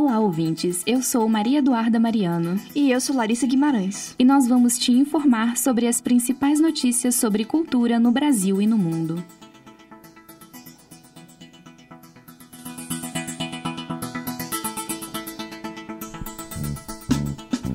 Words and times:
Olá, 0.00 0.20
ouvintes. 0.20 0.84
Eu 0.86 1.02
sou 1.02 1.28
Maria 1.28 1.58
Eduarda 1.58 1.98
Mariano. 1.98 2.54
E 2.72 2.88
eu 2.88 3.00
sou 3.00 3.16
Larissa 3.16 3.48
Guimarães. 3.48 4.14
E 4.16 4.24
nós 4.24 4.46
vamos 4.46 4.78
te 4.78 4.92
informar 4.92 5.56
sobre 5.56 5.88
as 5.88 6.00
principais 6.00 6.60
notícias 6.60 7.16
sobre 7.16 7.44
cultura 7.44 7.98
no 7.98 8.12
Brasil 8.12 8.62
e 8.62 8.66
no 8.68 8.78
mundo. 8.78 9.20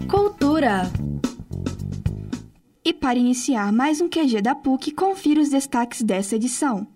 Cultura! 0.07 0.89
E 2.85 2.93
para 2.93 3.19
iniciar 3.19 3.73
mais 3.73 3.99
um 3.99 4.07
QG 4.07 4.41
da 4.41 4.55
PUC, 4.55 4.91
confira 4.93 5.41
os 5.41 5.49
destaques 5.49 6.01
dessa 6.01 6.37
edição. 6.37 6.87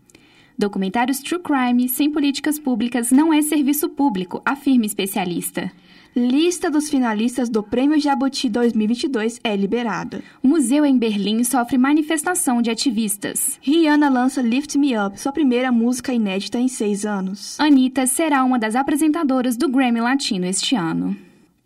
Documentários 0.58 1.20
True 1.20 1.40
Crime 1.40 1.88
sem 1.88 2.12
políticas 2.12 2.58
públicas 2.58 3.12
não 3.12 3.32
é 3.32 3.44
serviço 3.44 3.90
público, 3.90 4.42
afirma 4.44 4.86
especialista. 4.86 5.72
Lista 6.16 6.72
dos 6.72 6.90
finalistas 6.90 7.48
do 7.48 7.62
Prêmio 7.62 8.00
Jabuti 8.00 8.50
2022 8.50 9.40
é 9.44 9.56
liberada. 9.56 10.24
O 10.42 10.48
museu 10.48 10.84
em 10.84 10.98
Berlim 10.98 11.44
sofre 11.44 11.78
manifestação 11.78 12.60
de 12.60 12.72
ativistas. 12.72 13.60
Rihanna 13.62 14.10
lança 14.10 14.42
Lift 14.42 14.80
Me 14.80 14.98
Up, 14.98 15.22
sua 15.22 15.32
primeira 15.32 15.72
música 15.72 16.12
inédita 16.12 16.58
em 16.58 16.68
seis 16.68 17.06
anos. 17.06 17.60
Anitta 17.60 18.08
será 18.08 18.44
uma 18.44 18.58
das 18.58 18.76
apresentadoras 18.76 19.56
do 19.56 19.70
Grammy 19.70 20.02
Latino 20.02 20.48
este 20.48 20.76
ano. 20.76 21.16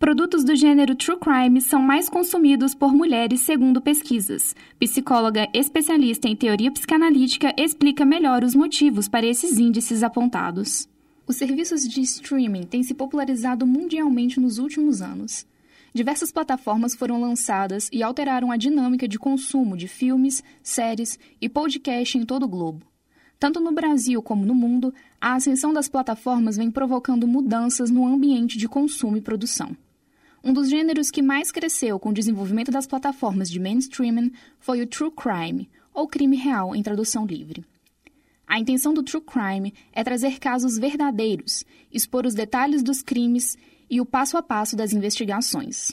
Produtos 0.02 0.42
do 0.42 0.56
gênero 0.56 0.96
True 0.96 1.16
Crime 1.16 1.60
são 1.60 1.80
mais 1.80 2.08
consumidos 2.08 2.74
por 2.74 2.92
mulheres, 2.92 3.42
segundo 3.42 3.80
pesquisas. 3.80 4.52
Psicóloga 4.76 5.48
especialista 5.54 6.26
em 6.26 6.34
teoria 6.34 6.72
psicanalítica 6.72 7.54
explica 7.56 8.04
melhor 8.04 8.42
os 8.42 8.52
motivos 8.52 9.06
para 9.06 9.24
esses 9.24 9.60
índices 9.60 10.02
apontados. 10.02 10.88
Os 11.24 11.36
serviços 11.36 11.82
de 11.88 12.00
streaming 12.00 12.64
têm 12.64 12.82
se 12.82 12.94
popularizado 12.94 13.64
mundialmente 13.64 14.40
nos 14.40 14.58
últimos 14.58 15.00
anos. 15.00 15.46
Diversas 15.94 16.32
plataformas 16.32 16.96
foram 16.96 17.20
lançadas 17.20 17.88
e 17.92 18.02
alteraram 18.02 18.50
a 18.50 18.56
dinâmica 18.56 19.06
de 19.06 19.20
consumo 19.20 19.76
de 19.76 19.86
filmes, 19.86 20.42
séries 20.64 21.16
e 21.40 21.48
podcast 21.48 22.18
em 22.18 22.26
todo 22.26 22.42
o 22.42 22.48
globo. 22.48 22.84
Tanto 23.38 23.60
no 23.60 23.70
Brasil 23.70 24.20
como 24.20 24.44
no 24.44 24.54
mundo, 24.54 24.92
a 25.20 25.34
ascensão 25.34 25.72
das 25.72 25.88
plataformas 25.88 26.56
vem 26.56 26.72
provocando 26.72 27.24
mudanças 27.24 27.88
no 27.88 28.04
ambiente 28.04 28.58
de 28.58 28.66
consumo 28.66 29.16
e 29.16 29.20
produção. 29.20 29.76
Um 30.44 30.52
dos 30.52 30.68
gêneros 30.68 31.08
que 31.08 31.22
mais 31.22 31.52
cresceu 31.52 32.00
com 32.00 32.08
o 32.08 32.12
desenvolvimento 32.12 32.72
das 32.72 32.84
plataformas 32.84 33.48
de 33.48 33.60
mainstreaming 33.60 34.32
foi 34.58 34.82
o 34.82 34.86
true 34.88 35.12
crime, 35.12 35.70
ou 35.94 36.08
crime 36.08 36.36
real 36.36 36.74
em 36.74 36.82
tradução 36.82 37.24
livre. 37.24 37.64
A 38.44 38.58
intenção 38.58 38.92
do 38.92 39.04
true 39.04 39.22
crime 39.22 39.72
é 39.92 40.02
trazer 40.02 40.40
casos 40.40 40.76
verdadeiros, 40.76 41.64
expor 41.92 42.26
os 42.26 42.34
detalhes 42.34 42.82
dos 42.82 43.02
crimes 43.02 43.56
e 43.88 44.00
o 44.00 44.04
passo 44.04 44.36
a 44.36 44.42
passo 44.42 44.74
das 44.74 44.92
investigações. 44.92 45.92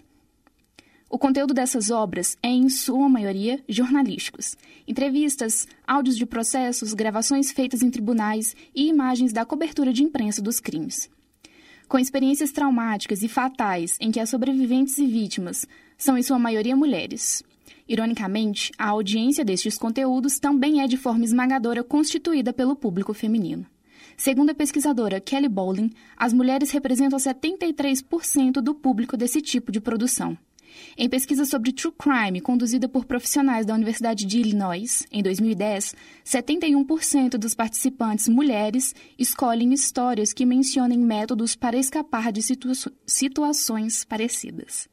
O 1.08 1.20
conteúdo 1.20 1.54
dessas 1.54 1.92
obras 1.92 2.36
é, 2.42 2.50
em 2.50 2.70
sua 2.70 3.08
maioria, 3.08 3.64
jornalísticos. 3.70 4.58
Entrevistas, 4.88 5.68
áudios 5.86 6.18
de 6.18 6.26
processos, 6.26 6.96
gravações 6.96 7.52
feitas 7.52 7.84
em 7.84 7.92
tribunais 7.92 8.56
e 8.74 8.88
imagens 8.88 9.32
da 9.32 9.46
cobertura 9.46 9.94
de 9.94 10.04
imprensa 10.04 10.42
dos 10.42 10.60
crimes 10.60 11.08
com 11.90 11.98
experiências 11.98 12.52
traumáticas 12.52 13.24
e 13.24 13.28
fatais 13.28 13.98
em 14.00 14.12
que 14.12 14.20
as 14.20 14.30
sobreviventes 14.30 14.98
e 15.00 15.08
vítimas 15.08 15.68
são, 15.98 16.18
em 16.18 16.22
sua 16.22 16.38
maioria, 16.38 16.76
mulheres. 16.76 17.44
Ironicamente, 17.88 18.72
a 18.78 18.90
audiência 18.90 19.44
destes 19.44 19.78
conteúdos 19.78 20.38
também 20.38 20.82
é 20.82 20.88
de 20.88 20.96
forma 20.96 21.26
esmagadora 21.26 21.84
constituída 21.84 22.54
pelo 22.54 22.76
público 22.76 23.14
feminino. 23.14 23.66
Segundo 24.16 24.52
a 24.52 24.54
pesquisadora 24.54 25.20
Kelly 25.20 25.50
Bowling, 25.50 25.92
as 26.16 26.32
mulheres 26.32 26.70
representam 26.70 27.18
73% 27.18 28.62
do 28.62 28.76
público 28.76 29.18
desse 29.18 29.42
tipo 29.42 29.72
de 29.72 29.82
produção. 29.82 30.38
Em 30.98 31.10
pesquisa 31.10 31.46
sobre 31.46 31.72
true 31.72 31.94
crime 31.98 32.42
conduzida 32.42 32.88
por 32.88 33.06
profissionais 33.06 33.66
da 33.66 33.74
Universidade 33.74 34.26
de 34.26 34.40
Illinois, 34.40 35.06
em 35.12 35.24
2010, 35.24 35.96
71% 36.26 37.38
dos 37.38 37.56
participantes 37.56 38.28
mulheres 38.28 38.94
escolhem 39.18 39.74
histórias 39.74 40.34
que 40.34 40.46
mencionem 40.46 41.00
métodos 41.00 41.56
para 41.56 41.78
escapar 41.78 42.32
de 42.32 42.42
situa 42.42 42.74
situações 43.06 44.04
parecidas. 44.04 44.88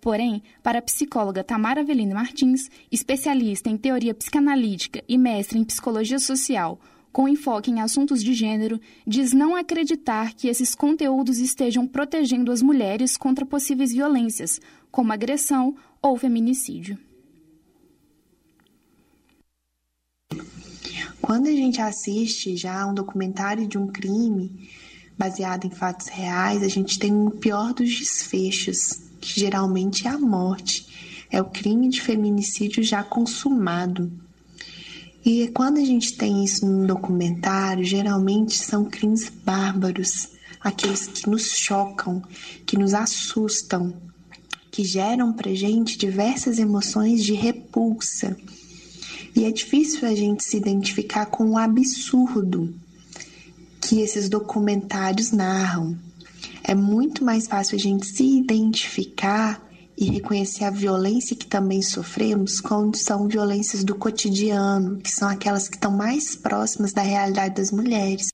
Porém, 0.00 0.42
para 0.62 0.78
a 0.78 0.82
psicóloga 0.82 1.42
Tamara 1.42 1.80
Avelino 1.80 2.14
Martins, 2.14 2.70
especialista 2.90 3.68
em 3.68 3.76
teoria 3.76 4.14
psicanalítica 4.14 5.02
e 5.08 5.18
mestre 5.18 5.58
em 5.58 5.64
psicologia 5.64 6.18
social, 6.18 6.78
com 7.10 7.28
enfoque 7.28 7.70
em 7.70 7.80
assuntos 7.80 8.22
de 8.22 8.32
gênero, 8.32 8.80
diz 9.06 9.32
não 9.32 9.56
acreditar 9.56 10.34
que 10.34 10.46
esses 10.46 10.74
conteúdos 10.74 11.38
estejam 11.38 11.86
protegendo 11.86 12.52
as 12.52 12.62
mulheres 12.62 13.16
contra 13.16 13.44
possíveis 13.44 13.92
violências, 13.92 14.60
como 14.90 15.12
agressão 15.12 15.76
ou 16.00 16.16
feminicídio. 16.16 16.98
Quando 21.20 21.48
a 21.48 21.52
gente 21.52 21.80
assiste 21.80 22.56
já 22.56 22.86
um 22.86 22.94
documentário 22.94 23.66
de 23.66 23.76
um 23.76 23.86
crime 23.86 24.70
baseado 25.18 25.66
em 25.66 25.70
fatos 25.70 26.06
reais, 26.06 26.62
a 26.62 26.68
gente 26.68 26.98
tem 26.98 27.12
o 27.12 27.30
pior 27.30 27.74
dos 27.74 27.98
desfechos, 27.98 29.00
que 29.20 29.40
geralmente 29.40 30.06
é 30.06 30.10
a 30.10 30.18
morte. 30.18 30.86
É 31.30 31.40
o 31.40 31.44
crime 31.44 31.88
de 31.88 32.00
feminicídio 32.00 32.82
já 32.82 33.02
consumado. 33.02 34.10
E 35.24 35.48
quando 35.48 35.78
a 35.78 35.84
gente 35.84 36.16
tem 36.16 36.42
isso 36.42 36.64
num 36.64 36.86
documentário, 36.86 37.84
geralmente 37.84 38.56
são 38.56 38.86
crimes 38.86 39.28
bárbaros, 39.28 40.28
aqueles 40.58 41.06
que 41.06 41.28
nos 41.28 41.50
chocam, 41.50 42.22
que 42.64 42.78
nos 42.78 42.94
assustam, 42.94 43.94
que 44.70 44.84
geram 44.84 45.32
pra 45.32 45.54
gente 45.54 45.98
diversas 45.98 46.58
emoções 46.58 47.24
de 47.24 47.34
repulsa. 47.34 48.36
E 49.34 49.44
é 49.44 49.50
difícil 49.50 50.06
a 50.06 50.14
gente 50.14 50.44
se 50.44 50.56
identificar 50.56 51.26
com 51.26 51.50
o 51.50 51.58
absurdo 51.58 52.74
que 53.80 54.00
esses 54.00 54.28
documentários 54.28 55.32
narram. 55.32 55.96
É 56.62 56.74
muito 56.74 57.24
mais 57.24 57.46
fácil 57.46 57.76
a 57.76 57.78
gente 57.78 58.06
se 58.06 58.24
identificar 58.24 59.66
e 59.96 60.10
reconhecer 60.10 60.64
a 60.64 60.70
violência 60.70 61.34
que 61.34 61.46
também 61.46 61.82
sofremos 61.82 62.60
quando 62.60 62.96
são 62.96 63.26
violências 63.26 63.82
do 63.82 63.94
cotidiano, 63.94 64.98
que 64.98 65.10
são 65.10 65.28
aquelas 65.28 65.68
que 65.68 65.76
estão 65.76 65.90
mais 65.90 66.36
próximas 66.36 66.92
da 66.92 67.02
realidade 67.02 67.56
das 67.56 67.72
mulheres. 67.72 68.28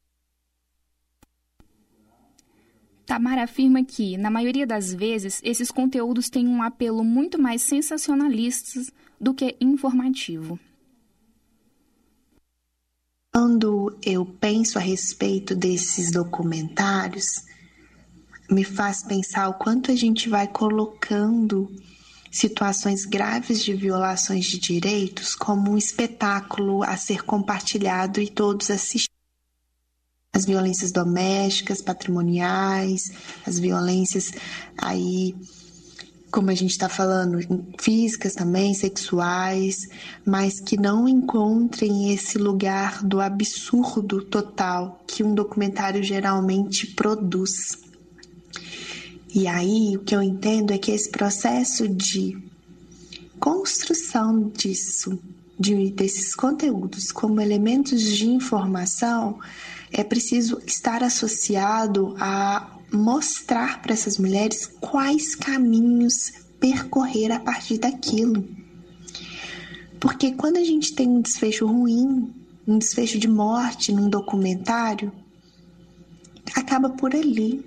Tamara 3.06 3.44
afirma 3.44 3.84
que, 3.84 4.16
na 4.16 4.30
maioria 4.30 4.66
das 4.66 4.92
vezes, 4.92 5.40
esses 5.44 5.70
conteúdos 5.70 6.30
têm 6.30 6.48
um 6.48 6.62
apelo 6.62 7.04
muito 7.04 7.40
mais 7.40 7.62
sensacionalista 7.62 8.80
do 9.20 9.34
que 9.34 9.56
informativo. 9.60 10.58
Quando 13.32 13.98
eu 14.02 14.24
penso 14.24 14.78
a 14.78 14.80
respeito 14.80 15.54
desses 15.54 16.10
documentários, 16.10 17.44
me 18.50 18.64
faz 18.64 19.02
pensar 19.02 19.48
o 19.48 19.54
quanto 19.54 19.90
a 19.90 19.96
gente 19.96 20.28
vai 20.28 20.46
colocando 20.46 21.70
situações 22.30 23.04
graves 23.04 23.62
de 23.62 23.74
violações 23.74 24.44
de 24.46 24.58
direitos 24.58 25.34
como 25.34 25.72
um 25.72 25.78
espetáculo 25.78 26.82
a 26.82 26.96
ser 26.96 27.22
compartilhado 27.22 28.20
e 28.20 28.28
todos 28.28 28.70
assistir. 28.70 29.13
As 30.34 30.44
violências 30.44 30.90
domésticas, 30.90 31.80
patrimoniais, 31.80 33.12
as 33.46 33.58
violências 33.58 34.32
aí, 34.76 35.34
como 36.30 36.50
a 36.50 36.54
gente 36.54 36.72
está 36.72 36.88
falando, 36.88 37.38
físicas 37.80 38.34
também, 38.34 38.74
sexuais, 38.74 39.76
mas 40.26 40.58
que 40.58 40.76
não 40.76 41.08
encontrem 41.08 42.12
esse 42.12 42.36
lugar 42.36 43.04
do 43.04 43.20
absurdo 43.20 44.24
total 44.24 45.00
que 45.06 45.22
um 45.22 45.32
documentário 45.32 46.02
geralmente 46.02 46.88
produz. 46.88 47.78
E 49.32 49.46
aí, 49.46 49.96
o 49.96 50.00
que 50.00 50.16
eu 50.16 50.22
entendo 50.22 50.72
é 50.72 50.78
que 50.78 50.90
esse 50.90 51.10
processo 51.10 51.88
de 51.88 52.36
construção 53.38 54.48
disso, 54.48 55.18
de, 55.58 55.90
desses 55.90 56.34
conteúdos 56.34 57.12
como 57.12 57.40
elementos 57.40 58.00
de 58.00 58.28
informação, 58.28 59.38
é 59.96 60.02
preciso 60.02 60.60
estar 60.66 61.04
associado 61.04 62.16
a 62.18 62.78
mostrar 62.92 63.80
para 63.80 63.92
essas 63.92 64.18
mulheres 64.18 64.66
quais 64.80 65.36
caminhos 65.36 66.32
percorrer 66.58 67.30
a 67.30 67.38
partir 67.38 67.78
daquilo. 67.78 68.44
Porque 70.00 70.32
quando 70.32 70.56
a 70.56 70.64
gente 70.64 70.94
tem 70.94 71.08
um 71.08 71.20
desfecho 71.20 71.66
ruim, 71.66 72.34
um 72.66 72.76
desfecho 72.76 73.18
de 73.20 73.28
morte 73.28 73.92
num 73.92 74.10
documentário, 74.10 75.12
acaba 76.56 76.90
por 76.90 77.14
ali 77.14 77.64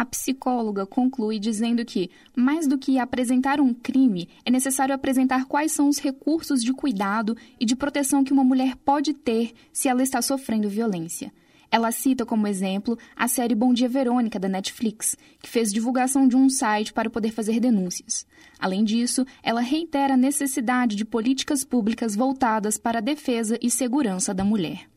a 0.00 0.04
psicóloga 0.06 0.86
conclui 0.86 1.38
dizendo 1.38 1.84
que, 1.84 2.10
mais 2.34 2.66
do 2.66 2.78
que 2.78 2.98
apresentar 2.98 3.60
um 3.60 3.74
crime, 3.74 4.30
é 4.46 4.50
necessário 4.50 4.94
apresentar 4.94 5.44
quais 5.44 5.72
são 5.72 5.90
os 5.90 5.98
recursos 5.98 6.62
de 6.62 6.72
cuidado 6.72 7.36
e 7.60 7.66
de 7.66 7.76
proteção 7.76 8.24
que 8.24 8.32
uma 8.32 8.42
mulher 8.42 8.76
pode 8.76 9.12
ter 9.12 9.52
se 9.70 9.90
ela 9.90 10.02
está 10.02 10.22
sofrendo 10.22 10.70
violência. 10.70 11.30
Ela 11.70 11.92
cita 11.92 12.24
como 12.24 12.46
exemplo 12.46 12.98
a 13.14 13.28
série 13.28 13.54
Bom 13.54 13.74
Dia 13.74 13.90
Verônica 13.90 14.38
da 14.40 14.48
Netflix, 14.48 15.18
que 15.38 15.50
fez 15.50 15.70
divulgação 15.70 16.26
de 16.26 16.34
um 16.34 16.48
site 16.48 16.94
para 16.94 17.10
poder 17.10 17.30
fazer 17.30 17.60
denúncias. 17.60 18.26
Além 18.58 18.82
disso, 18.82 19.26
ela 19.42 19.60
reitera 19.60 20.14
a 20.14 20.16
necessidade 20.16 20.96
de 20.96 21.04
políticas 21.04 21.62
públicas 21.62 22.16
voltadas 22.16 22.78
para 22.78 23.00
a 23.00 23.02
defesa 23.02 23.58
e 23.60 23.70
segurança 23.70 24.32
da 24.32 24.44
mulher. 24.46 24.89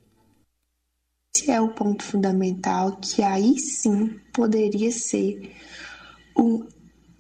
Esse 1.35 1.49
é 1.49 1.59
o 1.59 1.69
ponto 1.69 2.03
fundamental 2.03 2.97
que 2.97 3.23
aí 3.23 3.57
sim 3.57 4.19
poderia 4.31 4.91
ser 4.91 5.51
um 6.37 6.67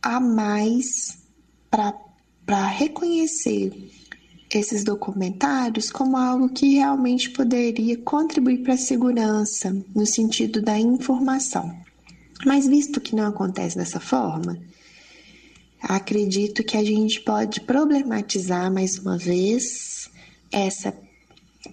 a 0.03 0.19
mais 0.19 1.17
para 1.71 2.67
reconhecer 2.67 3.73
esses 4.53 4.83
documentários 4.83 5.89
como 5.89 6.15
algo 6.15 6.47
que 6.47 6.75
realmente 6.75 7.31
poderia 7.31 7.97
contribuir 7.97 8.61
para 8.61 8.75
a 8.75 8.77
segurança, 8.77 9.75
no 9.95 10.05
sentido 10.05 10.61
da 10.61 10.77
informação. 10.77 11.75
Mas 12.45 12.67
visto 12.67 13.01
que 13.01 13.15
não 13.15 13.25
acontece 13.25 13.75
dessa 13.75 13.99
forma, 13.99 14.59
acredito 15.81 16.63
que 16.63 16.77
a 16.77 16.83
gente 16.83 17.19
pode 17.21 17.61
problematizar 17.61 18.71
mais 18.71 18.99
uma 18.99 19.17
vez 19.17 20.07
essa 20.51 20.91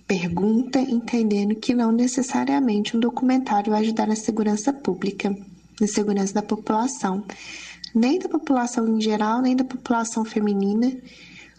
pergunta, 0.06 0.78
entendendo 0.78 1.54
que 1.54 1.75
não 1.75 1.90
necessariamente 1.92 2.96
um 2.96 3.00
documentário 3.00 3.72
vai 3.72 3.82
ajudar 3.82 4.06
na 4.06 4.16
segurança 4.16 4.72
pública, 4.72 5.37
na 5.81 5.87
segurança 5.87 6.34
da 6.34 6.42
população, 6.42 7.25
nem 7.94 8.19
da 8.19 8.28
população 8.28 8.87
em 8.88 9.00
geral, 9.00 9.42
nem 9.42 9.56
da 9.56 9.64
população 9.64 10.25
feminina. 10.25 10.92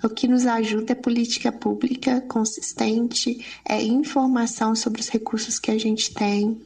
O 0.04 0.10
que 0.10 0.28
nos 0.28 0.46
ajuda 0.46 0.94
é 0.94 0.96
política 0.96 1.52
pública 1.52 2.22
consistente, 2.22 3.46
é 3.64 3.82
informação 3.82 4.76
sobre 4.76 5.02
os 5.02 5.10
recursos 5.10 5.60
que 5.60 5.70
a 5.70 5.78
gente 5.78 6.14
tem, 6.14 6.60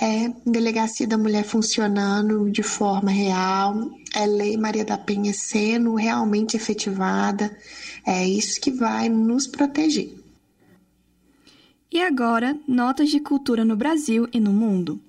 é 0.00 0.30
delegacia 0.44 1.06
da 1.06 1.16
mulher 1.16 1.44
funcionando 1.44 2.50
de 2.50 2.62
forma 2.62 3.10
real, 3.10 3.90
é 4.14 4.26
lei 4.26 4.56
Maria 4.56 4.84
da 4.84 4.98
Penha 4.98 5.32
sendo 5.32 5.94
realmente 5.94 6.56
efetivada. 6.56 7.56
É 8.06 8.26
isso 8.26 8.60
que 8.60 8.70
vai 8.70 9.08
nos 9.08 9.46
proteger. 9.46 10.25
E 11.96 12.00
agora, 12.02 12.54
notas 12.68 13.08
de 13.08 13.18
cultura 13.18 13.64
no 13.64 13.74
Brasil 13.74 14.28
e 14.30 14.38
no 14.38 14.52
mundo. 14.52 15.00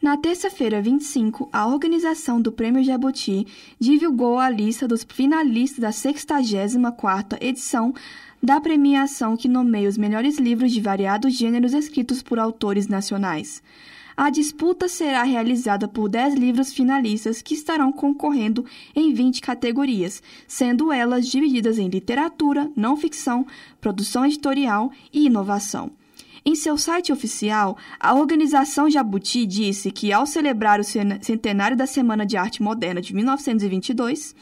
Na 0.00 0.16
terça-feira 0.16 0.80
25, 0.80 1.48
a 1.52 1.66
organização 1.66 2.40
do 2.40 2.52
Prêmio 2.52 2.84
Jabuti 2.84 3.44
divulgou 3.76 4.38
a 4.38 4.48
lista 4.48 4.86
dos 4.86 5.02
finalistas 5.02 5.80
da 5.80 5.90
64ª 5.90 7.38
edição 7.40 7.92
da 8.40 8.60
premiação 8.60 9.36
que 9.36 9.48
nomeia 9.48 9.88
os 9.88 9.98
melhores 9.98 10.38
livros 10.38 10.70
de 10.70 10.80
variados 10.80 11.34
gêneros 11.34 11.74
escritos 11.74 12.22
por 12.22 12.38
autores 12.38 12.86
nacionais. 12.86 13.60
A 14.16 14.30
disputa 14.30 14.86
será 14.86 15.24
realizada 15.24 15.88
por 15.88 16.08
10 16.08 16.34
livros 16.34 16.72
finalistas 16.72 17.42
que 17.42 17.54
estarão 17.54 17.90
concorrendo 17.90 18.64
em 18.94 19.12
20 19.12 19.40
categorias, 19.40 20.22
sendo 20.46 20.92
elas 20.92 21.26
divididas 21.26 21.78
em 21.78 21.88
literatura, 21.88 22.70
não 22.76 22.96
ficção, 22.96 23.44
produção 23.80 24.24
editorial 24.24 24.92
e 25.12 25.26
inovação. 25.26 25.97
Em 26.48 26.54
seu 26.54 26.78
site 26.78 27.12
oficial, 27.12 27.76
a 28.00 28.14
organização 28.14 28.88
Jabuti 28.88 29.44
disse 29.44 29.90
que, 29.90 30.14
ao 30.14 30.24
celebrar 30.24 30.80
o 30.80 30.82
centenário 30.82 31.76
da 31.76 31.86
Semana 31.86 32.24
de 32.24 32.38
Arte 32.38 32.62
Moderna 32.62 33.02
de 33.02 33.14
1922, 33.14 34.34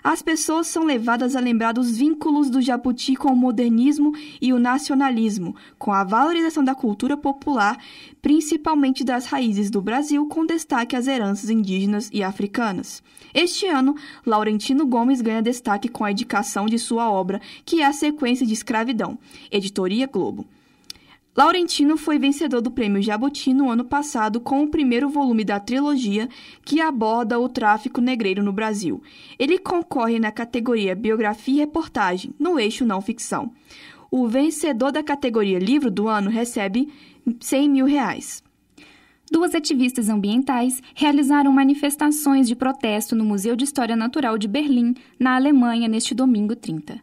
as 0.00 0.22
pessoas 0.22 0.68
são 0.68 0.84
levadas 0.84 1.34
a 1.34 1.40
lembrar 1.40 1.72
dos 1.72 1.96
vínculos 1.96 2.50
do 2.50 2.62
Jabuti 2.62 3.16
com 3.16 3.32
o 3.32 3.36
modernismo 3.36 4.12
e 4.40 4.52
o 4.52 4.60
nacionalismo, 4.60 5.56
com 5.76 5.92
a 5.92 6.04
valorização 6.04 6.62
da 6.62 6.72
cultura 6.72 7.16
popular, 7.16 7.76
principalmente 8.22 9.02
das 9.02 9.26
raízes 9.26 9.72
do 9.72 9.82
Brasil, 9.82 10.24
com 10.26 10.46
destaque 10.46 10.94
às 10.94 11.08
heranças 11.08 11.50
indígenas 11.50 12.08
e 12.12 12.22
africanas. 12.22 13.02
Este 13.34 13.66
ano, 13.66 13.96
Laurentino 14.24 14.86
Gomes 14.86 15.20
ganha 15.20 15.42
destaque 15.42 15.88
com 15.88 16.04
a 16.04 16.12
indicação 16.12 16.66
de 16.66 16.78
sua 16.78 17.10
obra, 17.10 17.40
que 17.64 17.82
é 17.82 17.86
a 17.86 17.92
sequência 17.92 18.46
de 18.46 18.52
Escravidão, 18.52 19.18
Editoria 19.50 20.06
Globo. 20.06 20.46
Laurentino 21.40 21.96
foi 21.96 22.18
vencedor 22.18 22.60
do 22.60 22.70
Prêmio 22.70 23.00
Jabuti 23.00 23.54
no 23.54 23.70
ano 23.70 23.82
passado 23.82 24.42
com 24.42 24.62
o 24.62 24.68
primeiro 24.68 25.08
volume 25.08 25.42
da 25.42 25.58
trilogia 25.58 26.28
que 26.62 26.82
aborda 26.82 27.40
o 27.40 27.48
tráfico 27.48 27.98
negreiro 27.98 28.42
no 28.42 28.52
Brasil. 28.52 29.02
Ele 29.38 29.58
concorre 29.58 30.18
na 30.18 30.30
categoria 30.30 30.94
Biografia 30.94 31.54
e 31.54 31.58
Reportagem, 31.60 32.34
no 32.38 32.60
eixo 32.60 32.84
não 32.84 33.00
ficção. 33.00 33.52
O 34.10 34.28
vencedor 34.28 34.92
da 34.92 35.02
categoria 35.02 35.58
Livro 35.58 35.90
do 35.90 36.08
Ano 36.08 36.28
recebe 36.28 36.92
100 37.40 37.70
mil 37.70 37.86
reais. 37.86 38.42
Duas 39.32 39.54
ativistas 39.54 40.10
ambientais 40.10 40.82
realizaram 40.94 41.50
manifestações 41.50 42.48
de 42.48 42.54
protesto 42.54 43.16
no 43.16 43.24
Museu 43.24 43.56
de 43.56 43.64
História 43.64 43.96
Natural 43.96 44.36
de 44.36 44.46
Berlim, 44.46 44.94
na 45.18 45.36
Alemanha, 45.36 45.88
neste 45.88 46.14
domingo 46.14 46.54
30. 46.54 47.00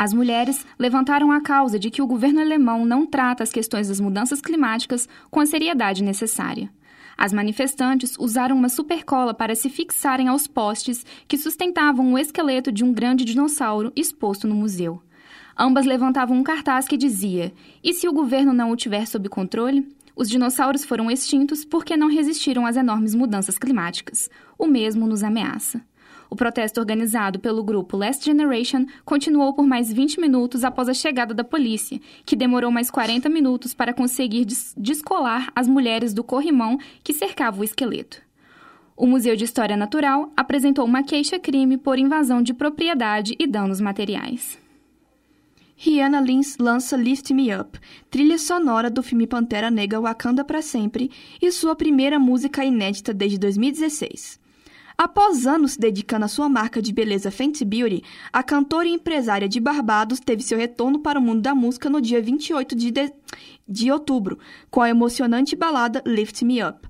As 0.00 0.12
mulheres 0.12 0.64
levantaram 0.78 1.32
a 1.32 1.40
causa 1.40 1.76
de 1.76 1.90
que 1.90 2.00
o 2.00 2.06
governo 2.06 2.38
alemão 2.38 2.86
não 2.86 3.04
trata 3.04 3.42
as 3.42 3.50
questões 3.50 3.88
das 3.88 3.98
mudanças 3.98 4.40
climáticas 4.40 5.08
com 5.28 5.40
a 5.40 5.46
seriedade 5.46 6.04
necessária. 6.04 6.70
As 7.16 7.32
manifestantes 7.32 8.14
usaram 8.16 8.56
uma 8.56 8.68
supercola 8.68 9.34
para 9.34 9.56
se 9.56 9.68
fixarem 9.68 10.28
aos 10.28 10.46
postes 10.46 11.04
que 11.26 11.36
sustentavam 11.36 12.12
o 12.12 12.16
esqueleto 12.16 12.70
de 12.70 12.84
um 12.84 12.92
grande 12.92 13.24
dinossauro 13.24 13.92
exposto 13.96 14.46
no 14.46 14.54
museu. 14.54 15.02
Ambas 15.58 15.84
levantavam 15.84 16.36
um 16.36 16.44
cartaz 16.44 16.86
que 16.86 16.96
dizia: 16.96 17.52
E 17.82 17.92
se 17.92 18.06
o 18.06 18.12
governo 18.12 18.52
não 18.52 18.70
o 18.70 18.76
tiver 18.76 19.04
sob 19.04 19.28
controle? 19.28 19.84
Os 20.14 20.28
dinossauros 20.28 20.84
foram 20.84 21.10
extintos 21.10 21.64
porque 21.64 21.96
não 21.96 22.06
resistiram 22.06 22.66
às 22.66 22.76
enormes 22.76 23.16
mudanças 23.16 23.58
climáticas. 23.58 24.30
O 24.56 24.68
mesmo 24.68 25.08
nos 25.08 25.24
ameaça. 25.24 25.82
O 26.30 26.36
protesto 26.36 26.78
organizado 26.78 27.38
pelo 27.38 27.64
grupo 27.64 27.96
Last 27.96 28.24
Generation 28.24 28.84
continuou 29.04 29.54
por 29.54 29.66
mais 29.66 29.92
20 29.92 30.20
minutos 30.20 30.62
após 30.62 30.88
a 30.88 30.94
chegada 30.94 31.32
da 31.32 31.42
polícia, 31.42 32.00
que 32.24 32.36
demorou 32.36 32.70
mais 32.70 32.90
40 32.90 33.28
minutos 33.28 33.72
para 33.72 33.94
conseguir 33.94 34.46
descolar 34.76 35.50
as 35.54 35.66
mulheres 35.66 36.12
do 36.12 36.22
corrimão 36.22 36.78
que 37.02 37.14
cercava 37.14 37.60
o 37.60 37.64
esqueleto. 37.64 38.20
O 38.96 39.06
Museu 39.06 39.36
de 39.36 39.44
História 39.44 39.76
Natural 39.76 40.30
apresentou 40.36 40.84
uma 40.84 41.02
queixa-crime 41.02 41.78
por 41.78 41.98
invasão 41.98 42.42
de 42.42 42.52
propriedade 42.52 43.34
e 43.38 43.46
danos 43.46 43.80
materiais. 43.80 44.58
Rihanna 45.76 46.20
Lins 46.20 46.58
lança 46.58 46.96
Lift 46.96 47.32
Me 47.32 47.54
Up, 47.54 47.78
trilha 48.10 48.36
sonora 48.36 48.90
do 48.90 49.00
filme 49.00 49.28
Pantera 49.28 49.70
Negra 49.70 50.00
Wakanda 50.00 50.44
para 50.44 50.60
Sempre 50.60 51.08
e 51.40 51.52
sua 51.52 51.76
primeira 51.76 52.18
música 52.18 52.64
inédita 52.64 53.14
desde 53.14 53.38
2016. 53.38 54.40
Após 55.00 55.46
anos 55.46 55.74
se 55.74 55.78
dedicando 55.78 56.24
à 56.24 56.28
sua 56.28 56.48
marca 56.48 56.82
de 56.82 56.92
beleza 56.92 57.30
Fenty 57.30 57.64
Beauty, 57.64 58.02
a 58.32 58.42
cantora 58.42 58.88
e 58.88 58.92
empresária 58.92 59.48
de 59.48 59.60
Barbados 59.60 60.18
teve 60.18 60.42
seu 60.42 60.58
retorno 60.58 60.98
para 60.98 61.20
o 61.20 61.22
mundo 61.22 61.40
da 61.40 61.54
música 61.54 61.88
no 61.88 62.00
dia 62.00 62.20
28 62.20 62.74
de, 62.74 62.90
de, 62.90 63.12
de 63.68 63.92
outubro, 63.92 64.40
com 64.68 64.80
a 64.80 64.88
emocionante 64.88 65.54
balada 65.54 66.02
Lift 66.04 66.44
Me 66.44 66.64
Up. 66.64 66.80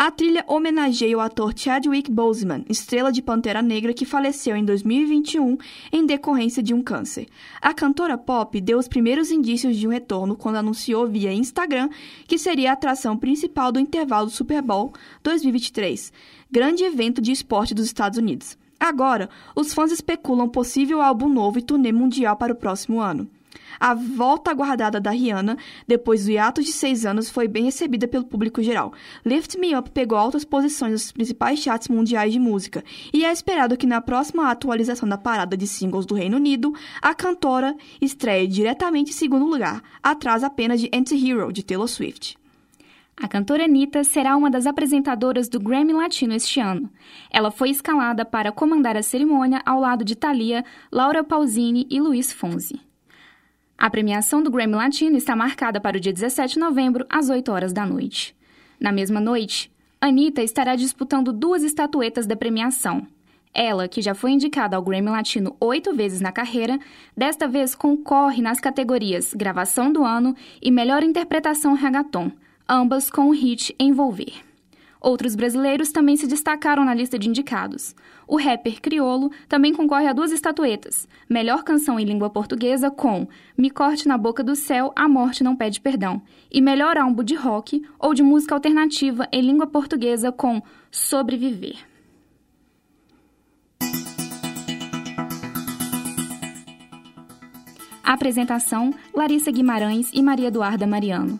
A 0.00 0.12
trilha 0.12 0.44
homenageia 0.46 1.18
o 1.18 1.20
ator 1.20 1.52
Chadwick 1.56 2.08
Boseman, 2.08 2.64
estrela 2.68 3.10
de 3.10 3.20
Pantera 3.20 3.60
Negra 3.60 3.92
que 3.92 4.04
faleceu 4.04 4.54
em 4.54 4.64
2021 4.64 5.58
em 5.90 6.06
decorrência 6.06 6.62
de 6.62 6.72
um 6.72 6.80
câncer. 6.80 7.26
A 7.60 7.74
cantora 7.74 8.16
pop 8.16 8.60
deu 8.60 8.78
os 8.78 8.86
primeiros 8.86 9.32
indícios 9.32 9.76
de 9.76 9.88
um 9.88 9.90
retorno 9.90 10.36
quando 10.36 10.54
anunciou 10.54 11.08
via 11.08 11.32
Instagram 11.32 11.88
que 12.28 12.38
seria 12.38 12.70
a 12.70 12.74
atração 12.74 13.16
principal 13.16 13.72
do 13.72 13.80
intervalo 13.80 14.26
do 14.26 14.32
Super 14.32 14.62
Bowl 14.62 14.92
2023 15.24 16.12
grande 16.48 16.84
evento 16.84 17.20
de 17.20 17.32
esporte 17.32 17.74
dos 17.74 17.86
Estados 17.86 18.20
Unidos. 18.20 18.56
Agora, 18.78 19.28
os 19.56 19.74
fãs 19.74 19.90
especulam 19.90 20.48
possível 20.48 21.02
álbum 21.02 21.28
novo 21.28 21.58
e 21.58 21.62
turnê 21.62 21.90
mundial 21.90 22.36
para 22.36 22.52
o 22.52 22.56
próximo 22.56 23.00
ano. 23.00 23.28
A 23.78 23.94
volta 23.94 24.50
aguardada 24.50 25.00
da 25.00 25.10
Rihanna, 25.10 25.56
depois 25.86 26.24
do 26.24 26.30
hiato 26.30 26.62
de 26.62 26.72
seis 26.72 27.04
anos, 27.04 27.30
foi 27.30 27.48
bem 27.48 27.64
recebida 27.64 28.08
pelo 28.08 28.24
público 28.24 28.62
geral. 28.62 28.92
Lift 29.24 29.58
Me 29.58 29.76
Up 29.76 29.90
pegou 29.90 30.18
altas 30.18 30.44
posições 30.44 30.92
nos 30.92 31.12
principais 31.12 31.58
charts 31.60 31.88
mundiais 31.88 32.32
de 32.32 32.38
música, 32.38 32.84
e 33.12 33.24
é 33.24 33.32
esperado 33.32 33.76
que 33.76 33.86
na 33.86 34.00
próxima 34.00 34.50
atualização 34.50 35.08
da 35.08 35.18
parada 35.18 35.56
de 35.56 35.66
singles 35.66 36.06
do 36.06 36.14
Reino 36.14 36.36
Unido, 36.36 36.72
a 37.00 37.14
cantora 37.14 37.76
estreie 38.00 38.46
diretamente 38.46 39.10
em 39.10 39.14
segundo 39.14 39.46
lugar, 39.46 39.82
atrás 40.02 40.42
apenas 40.42 40.80
de 40.80 40.90
Anti-Hero, 40.92 41.52
de 41.52 41.62
Taylor 41.62 41.88
Swift. 41.88 42.36
A 43.20 43.26
cantora 43.26 43.64
Anitta 43.64 44.04
será 44.04 44.36
uma 44.36 44.48
das 44.48 44.64
apresentadoras 44.64 45.48
do 45.48 45.58
Grammy 45.58 45.92
Latino 45.92 46.34
este 46.34 46.60
ano. 46.60 46.88
Ela 47.32 47.50
foi 47.50 47.70
escalada 47.70 48.24
para 48.24 48.52
comandar 48.52 48.96
a 48.96 49.02
cerimônia 49.02 49.60
ao 49.66 49.80
lado 49.80 50.04
de 50.04 50.14
Thalia, 50.14 50.64
Laura 50.90 51.24
Pausini 51.24 51.84
e 51.90 52.00
Luiz 52.00 52.32
Fonzi. 52.32 52.80
A 53.78 53.88
premiação 53.88 54.42
do 54.42 54.50
Grammy 54.50 54.74
Latino 54.74 55.16
está 55.16 55.36
marcada 55.36 55.80
para 55.80 55.96
o 55.96 56.00
dia 56.00 56.12
17 56.12 56.54
de 56.54 56.60
novembro, 56.60 57.06
às 57.08 57.30
8 57.30 57.52
horas 57.52 57.72
da 57.72 57.86
noite. 57.86 58.34
Na 58.80 58.90
mesma 58.90 59.20
noite, 59.20 59.70
Anitta 60.00 60.42
estará 60.42 60.74
disputando 60.74 61.32
duas 61.32 61.62
estatuetas 61.62 62.26
da 62.26 62.34
premiação. 62.34 63.06
Ela, 63.54 63.86
que 63.86 64.02
já 64.02 64.14
foi 64.14 64.32
indicada 64.32 64.76
ao 64.76 64.82
Grammy 64.82 65.10
Latino 65.10 65.56
oito 65.60 65.94
vezes 65.94 66.20
na 66.20 66.32
carreira, 66.32 66.78
desta 67.16 67.46
vez 67.46 67.74
concorre 67.74 68.42
nas 68.42 68.58
categorias 68.58 69.32
Gravação 69.32 69.92
do 69.92 70.04
Ano 70.04 70.34
e 70.60 70.72
Melhor 70.72 71.04
Interpretação 71.04 71.74
Reggaeton– 71.74 72.32
ambas 72.68 73.08
com 73.08 73.28
o 73.28 73.32
hit 73.32 73.74
Envolver. 73.80 74.47
Outros 75.00 75.34
brasileiros 75.34 75.92
também 75.92 76.16
se 76.16 76.26
destacaram 76.26 76.84
na 76.84 76.94
lista 76.94 77.18
de 77.18 77.28
indicados. 77.28 77.94
O 78.26 78.36
rapper 78.36 78.80
Criolo 78.80 79.30
também 79.48 79.72
concorre 79.72 80.06
a 80.06 80.12
duas 80.12 80.32
estatuetas: 80.32 81.08
Melhor 81.28 81.62
Canção 81.62 81.98
em 81.98 82.04
Língua 82.04 82.30
Portuguesa 82.30 82.90
com 82.90 83.28
Me 83.56 83.70
Corte 83.70 84.08
na 84.08 84.18
Boca 84.18 84.42
do 84.42 84.56
Céu, 84.56 84.92
A 84.96 85.08
Morte 85.08 85.44
Não 85.44 85.54
Pede 85.54 85.80
Perdão, 85.80 86.20
e 86.50 86.60
Melhor 86.60 86.96
Álbum 86.98 87.22
de 87.22 87.34
Rock 87.34 87.82
ou 87.98 88.12
de 88.12 88.22
Música 88.22 88.54
Alternativa 88.54 89.28
em 89.32 89.40
Língua 89.40 89.66
Portuguesa 89.66 90.32
com 90.32 90.60
Sobreviver. 90.90 91.76
Apresentação: 98.02 98.92
Larissa 99.14 99.50
Guimarães 99.50 100.10
e 100.14 100.22
Maria 100.22 100.48
Eduarda 100.48 100.86
Mariano. 100.86 101.38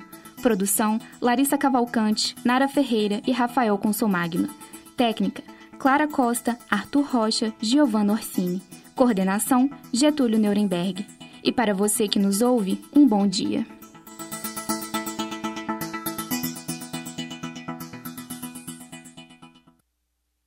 Produção: 0.48 0.98
Larissa 1.20 1.58
Cavalcante, 1.58 2.34
Nara 2.42 2.66
Ferreira 2.66 3.20
e 3.26 3.32
Rafael 3.32 3.76
Consomagno. 3.76 4.48
Técnica: 4.96 5.42
Clara 5.78 6.08
Costa, 6.08 6.58
Arthur 6.70 7.04
Rocha, 7.04 7.52
Giovanna 7.60 8.14
Orsini. 8.14 8.62
Coordenação: 8.94 9.68
Getúlio 9.92 10.38
Nuremberg. 10.38 11.04
E 11.44 11.52
para 11.52 11.74
você 11.74 12.08
que 12.08 12.18
nos 12.18 12.40
ouve, 12.40 12.82
um 12.96 13.06
bom 13.06 13.26
dia. 13.26 13.66